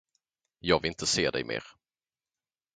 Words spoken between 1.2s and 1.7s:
dig mer.